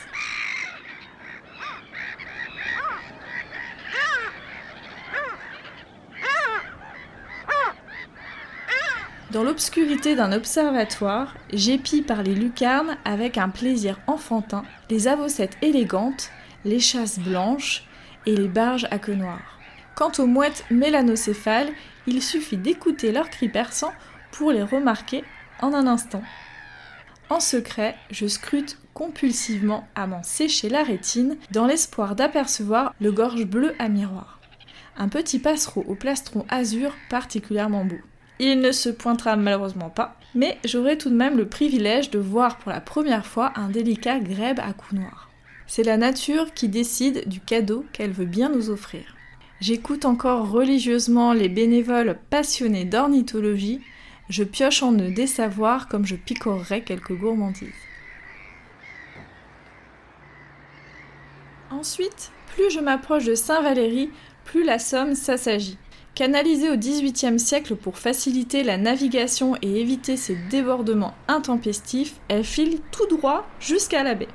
Dans 9.30 9.44
l'obscurité 9.44 10.16
d'un 10.16 10.32
observatoire, 10.32 11.36
j'épie 11.52 12.00
par 12.00 12.22
les 12.22 12.34
lucarnes 12.34 12.96
avec 13.04 13.36
un 13.36 13.50
plaisir 13.50 14.00
enfantin 14.06 14.62
les 14.88 15.06
avocettes 15.06 15.58
élégantes, 15.60 16.30
les 16.64 16.80
chasses 16.80 17.18
blanches 17.18 17.84
et 18.26 18.36
les 18.36 18.48
barges 18.48 18.86
à 18.90 18.98
queue 18.98 19.14
noire. 19.14 19.58
Quant 19.94 20.12
aux 20.18 20.26
mouettes 20.26 20.64
mélanocéphales, 20.70 21.70
il 22.06 22.22
suffit 22.22 22.56
d'écouter 22.56 23.12
leurs 23.12 23.30
cris 23.30 23.48
perçants 23.48 23.92
pour 24.30 24.52
les 24.52 24.62
remarquer 24.62 25.24
en 25.60 25.74
un 25.74 25.86
instant. 25.86 26.22
En 27.30 27.40
secret, 27.40 27.96
je 28.10 28.26
scrute 28.26 28.78
compulsivement 28.94 29.86
à 29.94 30.06
m'en 30.06 30.22
sécher 30.22 30.68
la 30.68 30.82
rétine 30.82 31.36
dans 31.50 31.66
l'espoir 31.66 32.14
d'apercevoir 32.14 32.94
le 33.00 33.12
gorge 33.12 33.44
bleu 33.44 33.74
à 33.78 33.88
miroir. 33.88 34.40
Un 34.96 35.08
petit 35.08 35.38
passereau 35.38 35.84
au 35.88 35.94
plastron 35.94 36.44
azur 36.48 36.94
particulièrement 37.08 37.84
beau. 37.84 37.96
Il 38.38 38.60
ne 38.60 38.72
se 38.72 38.88
pointera 38.90 39.36
malheureusement 39.36 39.88
pas, 39.88 40.16
mais 40.34 40.58
j'aurai 40.64 40.98
tout 40.98 41.10
de 41.10 41.14
même 41.14 41.36
le 41.36 41.48
privilège 41.48 42.10
de 42.10 42.18
voir 42.18 42.58
pour 42.58 42.72
la 42.72 42.80
première 42.80 43.24
fois 43.24 43.52
un 43.56 43.68
délicat 43.68 44.18
grèbe 44.18 44.60
à 44.60 44.72
cou 44.72 44.96
noir. 44.96 45.31
C'est 45.74 45.84
la 45.84 45.96
nature 45.96 46.52
qui 46.52 46.68
décide 46.68 47.26
du 47.26 47.40
cadeau 47.40 47.86
qu'elle 47.94 48.12
veut 48.12 48.26
bien 48.26 48.50
nous 48.50 48.68
offrir. 48.68 49.16
J'écoute 49.58 50.04
encore 50.04 50.50
religieusement 50.50 51.32
les 51.32 51.48
bénévoles 51.48 52.18
passionnés 52.28 52.84
d'ornithologie. 52.84 53.80
Je 54.28 54.44
pioche 54.44 54.82
en 54.82 54.92
eux 54.92 55.10
des 55.10 55.26
savoirs 55.26 55.88
comme 55.88 56.04
je 56.04 56.14
picorerais 56.14 56.82
quelques 56.82 57.14
gourmandises. 57.14 57.70
Ensuite, 61.70 62.32
plus 62.54 62.70
je 62.70 62.80
m'approche 62.80 63.24
de 63.24 63.34
Saint-Valéry, 63.34 64.10
plus 64.44 64.64
la 64.64 64.78
Somme 64.78 65.14
s'assagit. 65.14 65.78
Canalisée 66.14 66.68
au 66.68 66.76
XVIIIe 66.76 67.40
siècle 67.40 67.76
pour 67.76 67.96
faciliter 67.96 68.62
la 68.62 68.76
navigation 68.76 69.56
et 69.62 69.80
éviter 69.80 70.18
ses 70.18 70.36
débordements 70.50 71.14
intempestifs, 71.28 72.20
elle 72.28 72.44
file 72.44 72.80
tout 72.90 73.06
droit 73.06 73.46
jusqu'à 73.58 74.02
la 74.02 74.14
baie. 74.14 74.28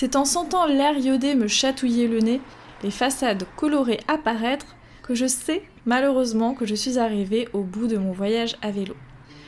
C'est 0.00 0.14
en 0.14 0.24
sentant 0.24 0.64
l'air 0.64 0.96
iodé 0.96 1.34
me 1.34 1.48
chatouiller 1.48 2.06
le 2.06 2.20
nez, 2.20 2.40
les 2.84 2.90
façades 2.92 3.42
colorées 3.56 3.98
apparaître, 4.06 4.76
que 5.02 5.16
je 5.16 5.26
sais 5.26 5.64
malheureusement 5.86 6.54
que 6.54 6.66
je 6.66 6.76
suis 6.76 7.00
arrivée 7.00 7.48
au 7.52 7.62
bout 7.62 7.88
de 7.88 7.96
mon 7.96 8.12
voyage 8.12 8.54
à 8.62 8.70
vélo. 8.70 8.94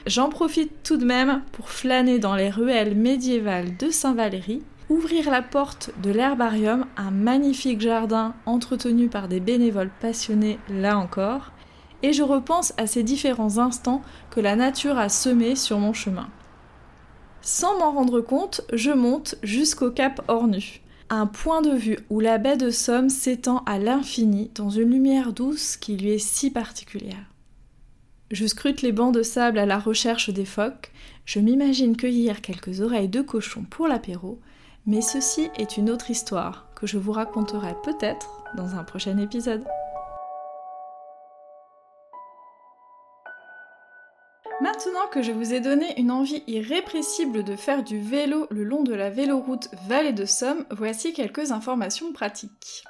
J'en 0.08 0.28
profite 0.28 0.82
tout 0.82 0.96
de 0.96 1.04
même 1.04 1.42
pour 1.52 1.68
flâner 1.68 2.18
dans 2.18 2.34
les 2.34 2.50
ruelles 2.50 2.96
médiévales 2.96 3.76
de 3.76 3.90
Saint-Valéry 3.90 4.64
ouvrir 4.88 5.30
la 5.30 5.42
porte 5.42 5.92
de 6.02 6.10
l'herbarium, 6.10 6.84
un 6.96 7.12
magnifique 7.12 7.80
jardin 7.80 8.34
entretenu 8.44 9.06
par 9.06 9.28
des 9.28 9.38
bénévoles 9.38 9.92
passionnés 10.00 10.58
là 10.68 10.98
encore, 10.98 11.52
et 12.02 12.12
je 12.12 12.24
repense 12.24 12.74
à 12.76 12.88
ces 12.88 13.04
différents 13.04 13.58
instants 13.58 14.02
que 14.30 14.40
la 14.40 14.56
nature 14.56 14.98
a 14.98 15.10
semés 15.10 15.54
sur 15.54 15.78
mon 15.78 15.92
chemin. 15.92 16.26
Sans 17.42 17.78
m'en 17.78 17.92
rendre 17.92 18.20
compte, 18.20 18.60
je 18.72 18.90
monte 18.90 19.36
jusqu'au 19.42 19.90
cap 19.90 20.22
Ornu, 20.28 20.82
un 21.08 21.26
point 21.26 21.62
de 21.62 21.74
vue 21.74 21.98
où 22.10 22.20
la 22.20 22.38
baie 22.38 22.56
de 22.56 22.70
Somme 22.70 23.08
s'étend 23.08 23.62
à 23.64 23.78
l'infini 23.78 24.50
dans 24.54 24.70
une 24.70 24.90
lumière 24.90 25.32
douce 25.32 25.76
qui 25.76 25.96
lui 25.96 26.10
est 26.10 26.18
si 26.18 26.50
particulière. 26.50 27.24
Je 28.30 28.46
scrute 28.46 28.82
les 28.82 28.92
bancs 28.92 29.14
de 29.14 29.22
sable 29.22 29.58
à 29.58 29.66
la 29.66 29.78
recherche 29.78 30.30
des 30.30 30.44
phoques, 30.44 30.92
je 31.24 31.40
m'imagine 31.40 31.96
cueillir 31.96 32.42
quelques 32.42 32.80
oreilles 32.80 33.08
de 33.08 33.22
cochon 33.22 33.64
pour 33.68 33.88
l'apéro, 33.88 34.38
mais 34.86 35.00
ceci 35.00 35.48
est 35.58 35.76
une 35.76 35.90
autre 35.90 36.10
histoire 36.10 36.66
que 36.76 36.86
je 36.86 36.98
vous 36.98 37.12
raconterai 37.12 37.74
peut-être 37.82 38.44
dans 38.56 38.76
un 38.76 38.84
prochain 38.84 39.18
épisode. 39.18 39.64
Maintenant 44.60 45.06
que 45.10 45.22
je 45.22 45.32
vous 45.32 45.54
ai 45.54 45.60
donné 45.60 45.98
une 45.98 46.10
envie 46.10 46.42
irrépressible 46.46 47.44
de 47.44 47.56
faire 47.56 47.82
du 47.82 47.98
vélo 47.98 48.46
le 48.50 48.62
long 48.62 48.82
de 48.82 48.92
la 48.92 49.08
véloroute 49.08 49.68
Vallée 49.88 50.12
de 50.12 50.26
Somme, 50.26 50.66
voici 50.70 51.14
quelques 51.14 51.50
informations 51.50 52.12
pratiques. 52.12 52.84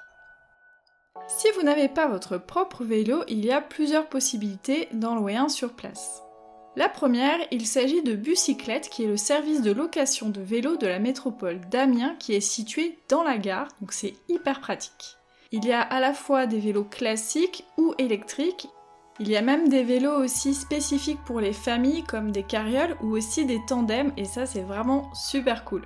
Si 1.28 1.46
vous 1.54 1.62
n'avez 1.62 1.88
pas 1.88 2.08
votre 2.08 2.38
propre 2.38 2.82
vélo, 2.82 3.22
il 3.28 3.44
y 3.44 3.52
a 3.52 3.60
plusieurs 3.60 4.08
possibilités 4.08 4.88
d'en 4.92 5.14
louer 5.14 5.36
un 5.36 5.48
sur 5.48 5.72
place. 5.74 6.22
La 6.74 6.88
première, 6.88 7.38
il 7.52 7.66
s'agit 7.66 8.02
de 8.02 8.16
Bucyclette, 8.16 8.88
qui 8.88 9.04
est 9.04 9.08
le 9.08 9.16
service 9.16 9.62
de 9.62 9.70
location 9.70 10.28
de 10.28 10.40
vélos 10.40 10.76
de 10.76 10.88
la 10.88 10.98
métropole 10.98 11.60
d'Amiens, 11.68 12.16
qui 12.18 12.34
est 12.34 12.40
situé 12.40 12.98
dans 13.08 13.22
la 13.22 13.38
gare, 13.38 13.68
donc 13.80 13.92
c'est 13.92 14.14
hyper 14.28 14.60
pratique. 14.60 15.16
Il 15.52 15.64
y 15.64 15.72
a 15.72 15.80
à 15.80 16.00
la 16.00 16.14
fois 16.14 16.46
des 16.46 16.58
vélos 16.58 16.84
classiques 16.84 17.64
ou 17.76 17.94
électriques. 17.98 18.68
Il 19.22 19.28
y 19.28 19.36
a 19.36 19.42
même 19.42 19.68
des 19.68 19.84
vélos 19.84 20.16
aussi 20.16 20.54
spécifiques 20.54 21.22
pour 21.26 21.40
les 21.40 21.52
familles, 21.52 22.04
comme 22.04 22.32
des 22.32 22.42
carrioles 22.42 22.96
ou 23.02 23.14
aussi 23.14 23.44
des 23.44 23.60
tandems, 23.66 24.12
et 24.16 24.24
ça 24.24 24.46
c'est 24.46 24.62
vraiment 24.62 25.12
super 25.12 25.66
cool. 25.66 25.84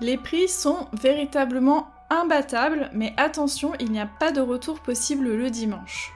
Les 0.00 0.16
prix 0.16 0.48
sont 0.48 0.88
véritablement 0.94 1.88
imbattables, 2.08 2.88
mais 2.94 3.12
attention, 3.18 3.72
il 3.80 3.92
n'y 3.92 4.00
a 4.00 4.06
pas 4.06 4.32
de 4.32 4.40
retour 4.40 4.80
possible 4.80 5.28
le 5.28 5.50
dimanche. 5.50 6.14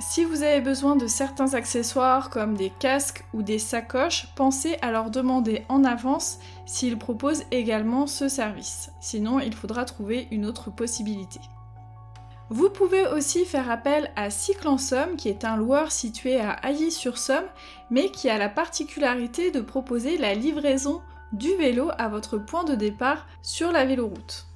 Si 0.00 0.22
vous 0.22 0.42
avez 0.42 0.60
besoin 0.60 0.96
de 0.96 1.06
certains 1.06 1.54
accessoires 1.54 2.28
comme 2.28 2.58
des 2.58 2.70
casques 2.78 3.24
ou 3.32 3.42
des 3.42 3.58
sacoches, 3.58 4.28
pensez 4.36 4.76
à 4.82 4.90
leur 4.90 5.10
demander 5.10 5.64
en 5.70 5.84
avance 5.84 6.40
s'ils 6.66 6.98
proposent 6.98 7.44
également 7.50 8.06
ce 8.06 8.28
service. 8.28 8.92
Sinon, 9.00 9.40
il 9.40 9.54
faudra 9.54 9.86
trouver 9.86 10.28
une 10.30 10.44
autre 10.44 10.70
possibilité. 10.70 11.40
Vous 12.52 12.68
pouvez 12.68 13.06
aussi 13.06 13.44
faire 13.44 13.70
appel 13.70 14.10
à 14.16 14.28
Cycle 14.28 14.66
en 14.66 14.76
Somme, 14.76 15.14
qui 15.14 15.28
est 15.28 15.44
un 15.44 15.56
loueur 15.56 15.92
situé 15.92 16.40
à 16.40 16.50
Ailly-sur-Somme, 16.50 17.44
mais 17.90 18.10
qui 18.10 18.28
a 18.28 18.38
la 18.38 18.48
particularité 18.48 19.52
de 19.52 19.60
proposer 19.60 20.18
la 20.18 20.34
livraison 20.34 21.00
du 21.32 21.54
vélo 21.54 21.90
à 21.96 22.08
votre 22.08 22.38
point 22.38 22.64
de 22.64 22.74
départ 22.74 23.28
sur 23.40 23.70
la 23.70 23.84
véloroute. 23.84 24.48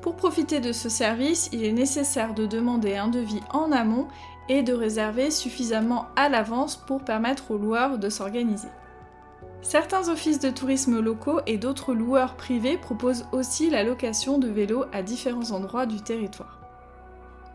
Pour 0.00 0.16
profiter 0.16 0.60
de 0.60 0.72
ce 0.72 0.88
service, 0.88 1.50
il 1.52 1.64
est 1.64 1.72
nécessaire 1.72 2.32
de 2.32 2.46
demander 2.46 2.96
un 2.96 3.08
devis 3.08 3.42
en 3.50 3.72
amont 3.72 4.08
et 4.48 4.62
de 4.62 4.72
réserver 4.72 5.30
suffisamment 5.30 6.06
à 6.16 6.30
l'avance 6.30 6.76
pour 6.76 7.04
permettre 7.04 7.50
aux 7.50 7.58
loueurs 7.58 7.98
de 7.98 8.08
s'organiser. 8.08 8.68
Certains 9.60 10.08
offices 10.08 10.40
de 10.40 10.48
tourisme 10.48 10.98
locaux 10.98 11.40
et 11.46 11.58
d'autres 11.58 11.92
loueurs 11.92 12.36
privés 12.36 12.78
proposent 12.78 13.26
aussi 13.32 13.68
la 13.68 13.84
location 13.84 14.38
de 14.38 14.48
vélos 14.48 14.86
à 14.94 15.02
différents 15.02 15.50
endroits 15.50 15.84
du 15.84 16.00
territoire. 16.00 16.65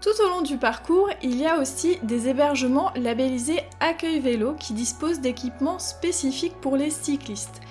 Tout 0.01 0.23
au 0.25 0.29
long 0.29 0.41
du 0.41 0.57
parcours, 0.57 1.09
il 1.21 1.37
y 1.37 1.45
a 1.45 1.59
aussi 1.59 1.99
des 2.03 2.27
hébergements 2.27 2.91
labellisés 2.95 3.61
Accueil 3.79 4.19
Vélo 4.19 4.55
qui 4.55 4.73
disposent 4.73 5.19
d'équipements 5.19 5.79
spécifiques 5.79 6.59
pour 6.59 6.75
les 6.75 6.89
cyclistes, 6.89 7.61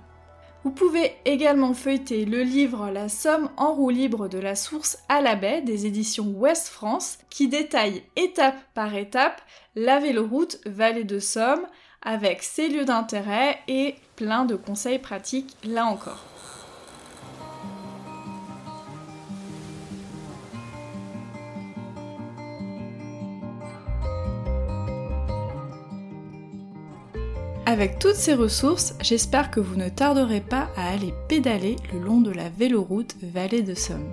Vous 0.62 0.70
pouvez 0.70 1.16
également 1.24 1.74
feuilleter 1.74 2.24
le 2.24 2.44
livre 2.44 2.88
La 2.90 3.08
Somme 3.08 3.50
en 3.56 3.72
roue 3.72 3.90
libre 3.90 4.28
de 4.28 4.38
la 4.38 4.54
source 4.54 4.98
à 5.08 5.20
la 5.20 5.34
baie 5.34 5.60
des 5.60 5.86
éditions 5.86 6.28
Ouest 6.36 6.68
France 6.68 7.18
qui 7.30 7.48
détaille 7.48 8.04
étape 8.14 8.62
par 8.72 8.94
étape 8.94 9.42
la 9.74 9.98
véloroute 9.98 10.60
Vallée 10.66 11.02
de 11.02 11.18
Somme 11.18 11.66
avec 12.00 12.44
ses 12.44 12.68
lieux 12.68 12.84
d'intérêt 12.84 13.58
et 13.66 13.96
plein 14.14 14.44
de 14.44 14.54
conseils 14.54 15.00
pratiques 15.00 15.56
là 15.64 15.86
encore. 15.86 16.31
Avec 27.64 28.00
toutes 28.00 28.16
ces 28.16 28.34
ressources, 28.34 28.94
j'espère 29.00 29.52
que 29.52 29.60
vous 29.60 29.76
ne 29.76 29.88
tarderez 29.88 30.40
pas 30.40 30.68
à 30.76 30.90
aller 30.92 31.14
pédaler 31.28 31.76
le 31.92 32.00
long 32.00 32.20
de 32.20 32.32
la 32.32 32.48
véloroute 32.48 33.14
Vallée 33.22 33.62
de 33.62 33.74
Somme. 33.74 34.10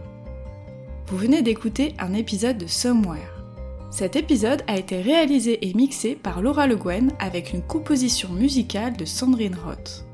Vous 1.07 1.17
venez 1.17 1.41
d'écouter 1.41 1.95
un 1.97 2.13
épisode 2.13 2.59
de 2.59 2.67
Somewhere. 2.67 3.43
Cet 3.89 4.15
épisode 4.15 4.61
a 4.67 4.77
été 4.77 5.01
réalisé 5.01 5.67
et 5.67 5.73
mixé 5.73 6.13
par 6.13 6.43
Laura 6.43 6.67
Le 6.67 6.75
Guen 6.75 7.11
avec 7.17 7.51
une 7.51 7.63
composition 7.63 8.29
musicale 8.29 8.95
de 8.95 9.05
Sandrine 9.05 9.57
Roth. 9.65 10.05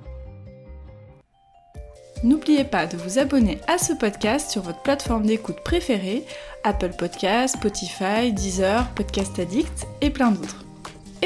N'oubliez 2.23 2.63
pas 2.63 2.87
de 2.87 2.95
vous 2.95 3.19
abonner 3.19 3.59
à 3.67 3.77
ce 3.77 3.91
podcast 3.91 4.49
sur 4.49 4.61
votre 4.61 4.81
plateforme 4.81 5.25
d'écoute 5.25 5.59
préférée, 5.59 6.23
Apple 6.63 6.93
Podcasts, 6.97 7.57
Spotify, 7.57 8.31
Deezer, 8.31 8.89
Podcast 8.95 9.37
Addict 9.39 9.85
et 9.99 10.09
plein 10.09 10.31
d'autres 10.31 10.65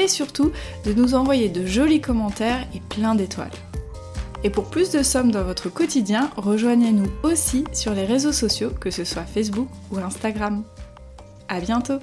et 0.00 0.08
surtout 0.08 0.50
de 0.84 0.92
nous 0.92 1.14
envoyer 1.14 1.48
de 1.48 1.66
jolis 1.66 2.00
commentaires 2.00 2.66
et 2.74 2.80
plein 2.80 3.14
d'étoiles. 3.14 3.50
Et 4.42 4.50
pour 4.50 4.70
plus 4.70 4.90
de 4.90 5.02
sommes 5.02 5.30
dans 5.30 5.44
votre 5.44 5.68
quotidien, 5.68 6.30
rejoignez-nous 6.36 7.10
aussi 7.22 7.64
sur 7.72 7.92
les 7.92 8.06
réseaux 8.06 8.32
sociaux, 8.32 8.70
que 8.70 8.90
ce 8.90 9.04
soit 9.04 9.24
Facebook 9.24 9.68
ou 9.92 9.98
Instagram. 9.98 10.64
À 11.48 11.60
bientôt 11.60 11.98